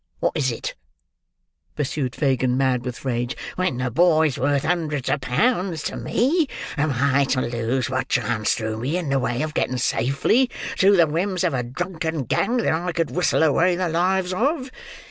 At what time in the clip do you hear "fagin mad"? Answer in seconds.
2.15-2.85